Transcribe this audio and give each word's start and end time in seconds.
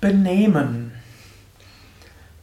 Benehmen. 0.00 0.92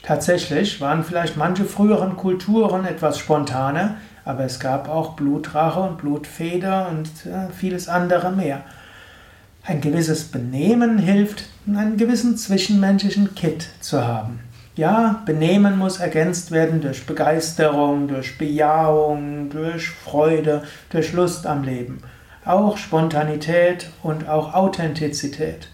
Tatsächlich 0.02 0.80
waren 0.80 1.02
vielleicht 1.02 1.36
manche 1.36 1.64
früheren 1.64 2.16
Kulturen 2.16 2.84
etwas 2.84 3.18
spontaner, 3.18 3.96
aber 4.24 4.44
es 4.44 4.60
gab 4.60 4.88
auch 4.88 5.14
Blutrache 5.14 5.80
und 5.80 5.98
Blutfeder 5.98 6.88
und 6.88 7.08
äh, 7.26 7.52
vieles 7.52 7.88
andere 7.88 8.30
mehr. 8.30 8.62
Ein 9.64 9.80
gewisses 9.80 10.24
Benehmen 10.24 10.98
hilft, 10.98 11.46
einen 11.66 11.96
gewissen 11.96 12.36
zwischenmenschlichen 12.36 13.34
Kit 13.34 13.68
zu 13.80 14.06
haben. 14.06 14.38
Ja, 14.76 15.22
Benehmen 15.26 15.76
muss 15.76 15.98
ergänzt 15.98 16.52
werden 16.52 16.80
durch 16.80 17.06
Begeisterung, 17.06 18.06
durch 18.06 18.38
Bejahung, 18.38 19.50
durch 19.50 19.88
Freude, 19.88 20.62
durch 20.90 21.12
Lust 21.12 21.46
am 21.46 21.64
Leben. 21.64 22.00
Auch 22.44 22.76
Spontanität 22.76 23.88
und 24.04 24.28
auch 24.28 24.54
Authentizität. 24.54 25.68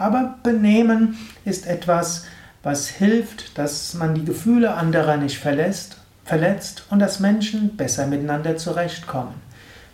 Aber 0.00 0.36
Benehmen 0.42 1.18
ist 1.44 1.66
etwas, 1.66 2.24
was 2.62 2.88
hilft, 2.88 3.58
dass 3.58 3.92
man 3.92 4.14
die 4.14 4.24
Gefühle 4.24 4.72
anderer 4.72 5.18
nicht 5.18 5.36
verlässt, 5.36 5.98
verletzt 6.24 6.84
und 6.88 7.00
dass 7.00 7.20
Menschen 7.20 7.76
besser 7.76 8.06
miteinander 8.06 8.56
zurechtkommen. 8.56 9.34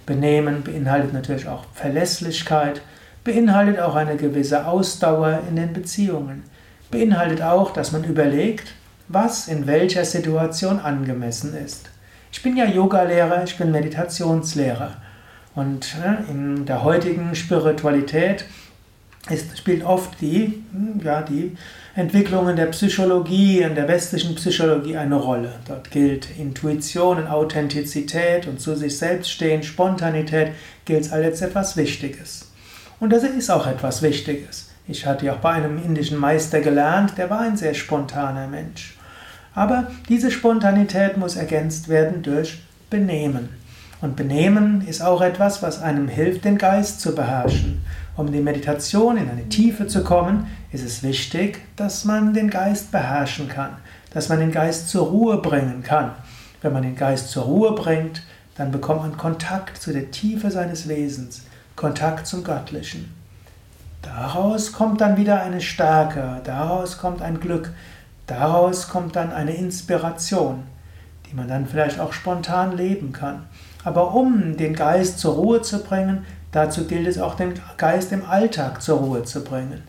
Benehmen 0.07 0.63
beinhaltet 0.63 1.13
natürlich 1.13 1.49
auch 1.49 1.65
Verlässlichkeit, 1.75 2.83
beinhaltet 3.25 3.81
auch 3.81 3.97
eine 3.97 4.17
gewisse 4.17 4.69
Ausdauer 4.69 5.41
in 5.49 5.57
den 5.57 5.73
Beziehungen, 5.73 6.45
beinhaltet 6.93 7.43
auch, 7.43 7.73
dass 7.73 7.91
man 7.91 8.05
überlegt, 8.05 8.75
was 9.09 9.49
in 9.49 9.67
welcher 9.67 10.05
Situation 10.05 10.79
angemessen 10.79 11.53
ist. 11.57 11.91
Ich 12.31 12.45
bin 12.45 12.57
ja 12.57 12.67
Yogalehrer, 12.67 13.43
ich 13.43 13.59
bin 13.59 13.73
Meditationslehrer 13.73 14.93
und 15.57 15.97
ne, 15.99 16.25
in 16.31 16.65
der 16.65 16.85
heutigen 16.85 17.35
Spiritualität 17.35 18.45
es 19.29 19.59
spielt 19.59 19.85
oft 19.85 20.21
die, 20.21 20.63
hm, 20.73 21.01
ja, 21.05 21.23
die 21.23 21.57
Entwicklungen 21.95 22.57
der 22.57 22.67
Psychologie, 22.67 23.61
in 23.63 23.75
der 23.75 23.89
westlichen 23.89 24.35
Psychologie 24.35 24.97
eine 24.97 25.17
Rolle. 25.17 25.53
Dort 25.67 25.91
gilt 25.91 26.29
Intuition 26.39 27.19
und 27.19 27.27
Authentizität 27.27 28.47
und 28.47 28.61
zu 28.61 28.77
sich 28.77 28.99
selbst 28.99 29.31
stehen, 29.31 29.63
Spontanität 29.63 30.53
gilt 30.85 31.11
als 31.13 31.41
etwas 31.41 31.77
Wichtiges. 31.77 32.53
Und 33.01 33.11
das 33.11 33.25
ist 33.25 33.51
auch 33.51 33.67
etwas 33.67 34.03
Wichtiges. 34.03 34.71
Ich 34.89 35.07
hatte 35.07 35.27
ja 35.27 35.35
auch 35.35 35.39
bei 35.39 35.53
einem 35.53 35.83
indischen 35.83 36.19
Meister 36.19 36.61
gelernt, 36.61 37.19
der 37.19 37.31
war 37.31 37.41
ein 37.41 37.57
sehr 37.57 37.75
spontaner 37.75 38.47
Mensch. 38.47 38.97
Aber 39.55 39.91
diese 40.09 40.31
Spontanität 40.31 41.17
muss 41.17 41.35
ergänzt 41.35 41.89
werden 41.89 42.23
durch 42.23 42.59
Benehmen. 42.91 43.49
Und 44.07 44.15
Benehmen 44.15 44.87
ist 44.87 45.03
auch 45.03 45.21
etwas, 45.21 45.65
was 45.65 45.83
einem 45.83 46.07
hilft, 46.07 46.45
den 46.45 46.59
Geist 46.59 47.01
zu 47.01 47.13
beherrschen. 47.13 47.85
Um 48.17 48.29
in 48.29 48.35
die 48.35 48.41
Meditation 48.41 49.17
in 49.17 49.29
eine 49.29 49.49
Tiefe 49.49 49.89
zu 49.89 50.05
kommen, 50.05 50.47
ist 50.71 50.85
es 50.85 51.03
wichtig, 51.03 51.63
dass 51.75 52.05
man 52.05 52.33
den 52.33 52.49
Geist 52.49 52.93
beherrschen 52.93 53.49
kann, 53.49 53.71
dass 54.13 54.29
man 54.29 54.39
den 54.39 54.53
Geist 54.53 54.91
zur 54.91 55.09
Ruhe 55.09 55.39
bringen 55.39 55.83
kann. 55.83 56.13
Wenn 56.63 56.73
man 56.73 56.85
den 56.85 56.95
Geist 56.95 57.31
zur 57.31 57.47
Ruhe 57.47 57.73
bringt, 57.73 58.23
dann 58.55 58.71
bekommt 58.71 59.01
man 59.01 59.17
Kontakt 59.17 59.83
zu 59.83 59.93
der 59.93 60.13
Tiefe 60.13 60.53
seines 60.53 60.87
Wesens, 60.87 61.43
Kontakt 61.75 62.29
zum 62.29 62.45
Göttlichen. 62.45 63.13
Daraus 64.03 64.73
kommt 64.73 65.01
dann 65.01 65.17
wieder 65.17 65.43
eine 65.43 65.61
Stärke, 65.61 66.43
daraus 66.45 66.99
kommt 66.99 67.23
ein 67.23 67.41
Glück, 67.41 67.73
daraus 68.29 68.87
kommt 68.87 69.17
dann 69.17 69.33
eine 69.33 69.57
Inspiration, 69.57 70.63
die 71.29 71.35
man 71.35 71.49
dann 71.49 71.67
vielleicht 71.67 71.99
auch 71.99 72.13
spontan 72.13 72.77
leben 72.77 73.11
kann. 73.13 73.47
Aber 73.87 74.15
um 74.15 74.59
den 74.59 74.75
Geist 74.75 75.19
zur 75.19 75.37
Ruhe 75.37 75.63
zu 75.63 75.83
bringen, 75.83 76.27
Dazu 76.57 76.87
gilt 76.87 77.07
es 77.07 77.19
auch, 77.19 77.35
den 77.35 77.53
Geist 77.77 78.13
im 78.13 78.25
Alltag 78.25 78.81
zur 78.81 78.97
Ruhe 78.97 79.25
zu 79.25 79.45
bringen. 79.45 79.83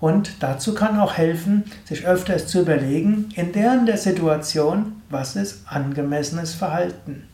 Und 0.00 0.42
dazu 0.42 0.74
kann 0.74 0.98
auch 0.98 1.16
helfen, 1.16 1.62
sich 1.84 2.08
öfters 2.08 2.48
zu 2.48 2.62
überlegen, 2.62 3.28
in 3.36 3.52
deren 3.52 3.86
der 3.86 3.98
Situation, 3.98 5.00
was 5.10 5.36
ist 5.36 5.62
angemessenes 5.66 6.54
Verhalten. 6.54 7.28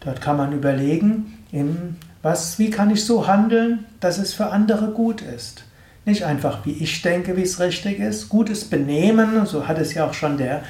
Dort 0.00 0.22
kann 0.22 0.38
man 0.38 0.54
überlegen, 0.54 1.38
was, 2.22 2.58
wie 2.58 2.70
kann 2.70 2.90
ich 2.90 3.04
so 3.04 3.26
handeln, 3.26 3.84
dass 4.00 4.16
es 4.16 4.32
für 4.32 4.46
andere 4.52 4.86
gut 4.92 5.20
ist. 5.20 5.64
Nicht 6.06 6.24
einfach, 6.24 6.64
wie 6.64 6.82
ich 6.82 7.02
denke, 7.02 7.36
wie 7.36 7.42
es 7.42 7.60
richtig 7.60 7.98
ist. 7.98 8.30
Gutes 8.30 8.64
Benehmen, 8.64 9.44
so 9.44 9.68
hat 9.68 9.78
es 9.78 9.92
ja 9.92 10.06
auch 10.06 10.14
schon 10.14 10.38
der 10.38 10.62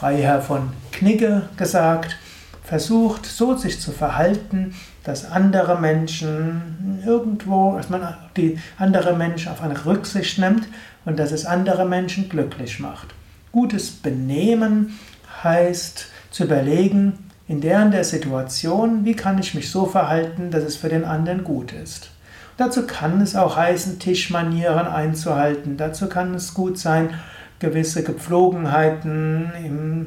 Freiherr 0.00 0.42
von 0.42 0.70
Knigge 0.90 1.42
gesagt, 1.56 2.16
versucht 2.62 3.26
so 3.26 3.56
sich 3.56 3.80
zu 3.80 3.90
verhalten, 3.90 4.74
dass 5.04 5.30
andere 5.30 5.80
Menschen 5.80 7.02
irgendwo, 7.04 7.76
dass 7.76 7.90
man 7.90 8.14
die 8.36 8.58
andere 8.78 9.16
Menschen 9.16 9.50
auf 9.50 9.62
eine 9.62 9.84
Rücksicht 9.84 10.38
nimmt 10.38 10.68
und 11.04 11.18
dass 11.18 11.32
es 11.32 11.44
andere 11.44 11.84
Menschen 11.84 12.28
glücklich 12.28 12.78
macht. 12.78 13.08
Gutes 13.50 13.90
Benehmen 13.90 14.98
heißt 15.42 16.06
zu 16.30 16.44
überlegen, 16.44 17.18
in 17.48 17.60
der 17.60 17.84
und 17.84 17.90
der 17.90 18.04
Situation, 18.04 19.04
wie 19.04 19.14
kann 19.14 19.38
ich 19.38 19.54
mich 19.54 19.70
so 19.70 19.84
verhalten, 19.84 20.50
dass 20.50 20.62
es 20.62 20.76
für 20.76 20.88
den 20.88 21.04
anderen 21.04 21.44
gut 21.44 21.72
ist. 21.72 22.10
dazu 22.56 22.86
kann 22.86 23.20
es 23.20 23.34
auch 23.34 23.56
heißen, 23.56 23.98
Tischmanieren 23.98 24.86
einzuhalten. 24.86 25.76
Dazu 25.76 26.08
kann 26.08 26.34
es 26.34 26.54
gut 26.54 26.78
sein, 26.78 27.10
gewisse 27.58 28.04
Gepflogenheiten 28.04 29.50
im 29.64 30.06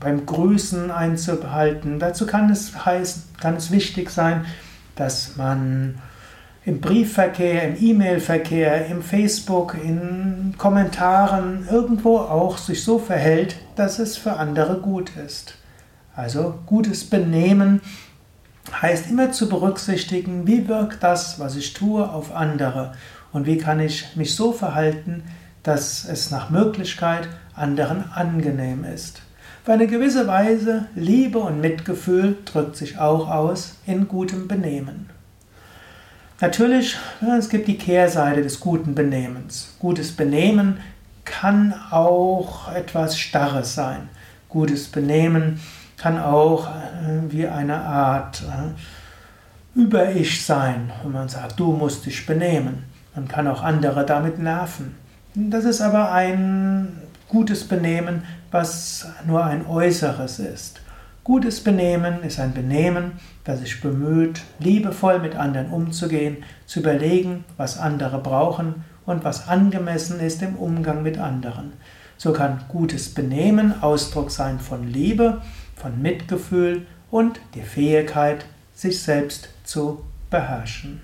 beim 0.00 0.26
Grüßen 0.26 0.90
einzuhalten. 0.90 1.98
Dazu 1.98 2.26
kann 2.26 2.50
es 2.50 2.84
heißen, 2.84 3.24
kann 3.40 3.56
es 3.56 3.70
wichtig 3.70 4.10
sein, 4.10 4.44
dass 4.94 5.36
man 5.36 5.96
im 6.64 6.80
Briefverkehr, 6.80 7.68
im 7.68 7.76
E-Mail-Verkehr, 7.78 8.86
im 8.86 9.02
Facebook, 9.02 9.74
in 9.74 10.54
Kommentaren 10.56 11.66
irgendwo 11.70 12.18
auch 12.18 12.56
sich 12.56 12.82
so 12.82 12.98
verhält, 12.98 13.56
dass 13.76 13.98
es 13.98 14.16
für 14.16 14.36
andere 14.36 14.78
gut 14.78 15.12
ist. 15.16 15.56
Also 16.16 16.60
gutes 16.64 17.04
Benehmen 17.04 17.82
heißt 18.80 19.10
immer 19.10 19.32
zu 19.32 19.48
berücksichtigen, 19.48 20.46
wie 20.46 20.68
wirkt 20.68 21.02
das, 21.02 21.38
was 21.38 21.56
ich 21.56 21.74
tue, 21.74 22.08
auf 22.08 22.34
andere 22.34 22.92
und 23.32 23.46
wie 23.46 23.58
kann 23.58 23.80
ich 23.80 24.16
mich 24.16 24.34
so 24.34 24.52
verhalten, 24.52 25.24
dass 25.62 26.04
es 26.04 26.30
nach 26.30 26.50
Möglichkeit 26.50 27.28
anderen 27.54 28.10
angenehm 28.12 28.84
ist. 28.84 29.22
Für 29.64 29.72
eine 29.72 29.86
gewisse 29.86 30.26
Weise 30.26 30.88
Liebe 30.94 31.38
und 31.38 31.62
Mitgefühl 31.62 32.36
drückt 32.44 32.76
sich 32.76 32.98
auch 32.98 33.30
aus 33.30 33.76
in 33.86 34.08
gutem 34.08 34.46
Benehmen. 34.46 35.08
Natürlich, 36.38 36.98
es 37.38 37.48
gibt 37.48 37.66
die 37.66 37.78
Kehrseite 37.78 38.42
des 38.42 38.60
guten 38.60 38.94
Benehmens. 38.94 39.74
Gutes 39.78 40.12
Benehmen 40.12 40.80
kann 41.24 41.74
auch 41.90 42.70
etwas 42.74 43.18
Starres 43.18 43.74
sein. 43.74 44.10
Gutes 44.50 44.88
Benehmen 44.88 45.58
kann 45.96 46.18
auch 46.20 46.66
äh, 46.66 47.22
wie 47.30 47.46
eine 47.46 47.80
Art 47.80 48.42
äh, 48.42 49.78
Über-Ich 49.80 50.44
sein, 50.44 50.92
wenn 51.02 51.12
man 51.12 51.30
sagt, 51.30 51.58
du 51.58 51.72
musst 51.72 52.04
dich 52.04 52.26
benehmen. 52.26 52.84
Man 53.14 53.28
kann 53.28 53.48
auch 53.48 53.62
andere 53.62 54.04
damit 54.04 54.38
nerven. 54.38 54.94
Das 55.34 55.64
ist 55.64 55.80
aber 55.80 56.12
ein 56.12 57.00
gutes 57.34 57.64
Benehmen, 57.64 58.22
was 58.52 59.08
nur 59.26 59.44
ein 59.44 59.66
Äußeres 59.66 60.38
ist. 60.38 60.80
Gutes 61.24 61.64
Benehmen 61.64 62.22
ist 62.22 62.38
ein 62.38 62.54
Benehmen, 62.54 63.14
das 63.42 63.58
sich 63.58 63.80
bemüht, 63.80 64.42
liebevoll 64.60 65.18
mit 65.18 65.34
anderen 65.34 65.70
umzugehen, 65.70 66.44
zu 66.64 66.78
überlegen, 66.78 67.44
was 67.56 67.76
andere 67.76 68.18
brauchen 68.18 68.84
und 69.04 69.24
was 69.24 69.48
angemessen 69.48 70.20
ist 70.20 70.42
im 70.42 70.54
Umgang 70.54 71.02
mit 71.02 71.18
anderen. 71.18 71.72
So 72.18 72.32
kann 72.32 72.60
gutes 72.68 73.12
Benehmen 73.12 73.82
Ausdruck 73.82 74.30
sein 74.30 74.60
von 74.60 74.86
Liebe, 74.86 75.42
von 75.74 76.00
Mitgefühl 76.00 76.86
und 77.10 77.40
die 77.56 77.62
Fähigkeit, 77.62 78.44
sich 78.76 79.02
selbst 79.02 79.48
zu 79.64 80.04
beherrschen. 80.30 81.00